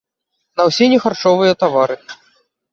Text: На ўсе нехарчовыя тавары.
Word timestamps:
На 0.61 0.65
ўсе 0.69 0.85
нехарчовыя 0.95 1.53
тавары. 1.63 2.03